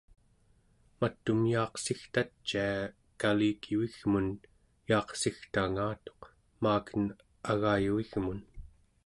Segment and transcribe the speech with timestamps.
[1.01, 2.63] mat'um yaaqsigtacia
[3.21, 4.27] kalikivigmun
[4.93, 6.21] yaaqsigtangatuq
[6.63, 7.03] maaken
[7.51, 8.39] agayuvigmun